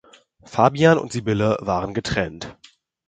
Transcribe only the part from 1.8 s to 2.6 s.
getrennt.